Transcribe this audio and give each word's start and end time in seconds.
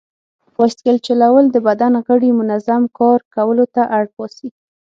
بایسکل 0.55 0.95
چلول 1.07 1.45
د 1.51 1.57
بدن 1.67 1.93
غړي 2.07 2.29
منظم 2.39 2.81
کار 2.97 3.19
کولو 3.35 3.65
ته 3.73 3.81
اړ 3.97 4.03
باسي. 4.15 4.49